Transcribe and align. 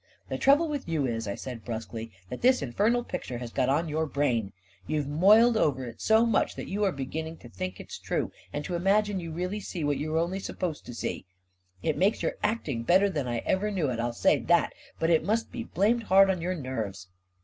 "The 0.31 0.39
trouble 0.39 0.67
with 0.67 0.89
you 0.89 1.05
is," 1.05 1.27
I 1.27 1.35
said 1.35 1.63
brusquely," 1.63 2.11
that 2.31 2.41
this 2.41 2.63
infernal 2.63 3.03
picture 3.03 3.37
has 3.37 3.51
got 3.51 3.69
on 3.69 3.87
your 3.87 4.07
brain. 4.07 4.51
You've 4.87 5.07
moiled 5.07 5.55
over 5.55 5.85
it 5.85 6.01
so 6.01 6.25
much 6.25 6.55
that 6.55 6.67
you 6.67 6.83
are 6.85 6.91
beginning 6.91 7.37
to 7.37 7.49
think 7.49 7.79
it's 7.79 7.99
true, 7.99 8.31
and 8.51 8.65
to 8.65 8.73
imagine 8.73 9.19
you*really 9.19 9.59
see 9.59 9.83
what 9.83 9.97
you 9.99 10.15
are 10.15 10.19
only 10.19 10.39
supposed 10.39 10.87
to 10.87 10.95
seel 10.95 11.21
It 11.83 11.99
makes 11.99 12.23
your 12.23 12.33
act 12.41 12.67
ing 12.67 12.81
better 12.81 13.11
than 13.11 13.27
I 13.27 13.43
ever 13.45 13.69
knew 13.69 13.91
it— 13.91 13.99
I'll 13.99 14.11
say 14.11 14.39
that— 14.39 14.73
but 14.99 15.11
it 15.11 15.23
must 15.23 15.51
be 15.51 15.65
blamed 15.65 16.01
hard 16.05 16.31
on 16.31 16.41
your 16.41 16.55
nerves 16.55 17.07